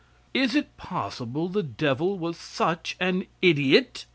[0.33, 4.07] Is it possible the devil was such an idiot?